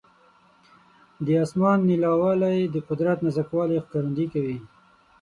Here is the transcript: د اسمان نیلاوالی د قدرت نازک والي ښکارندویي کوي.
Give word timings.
د 1.25 1.27
اسمان 1.43 1.79
نیلاوالی 1.89 2.57
د 2.73 2.75
قدرت 2.87 3.17
نازک 3.25 3.49
والي 3.55 3.77
ښکارندویي 3.85 4.27
کوي. 4.33 4.57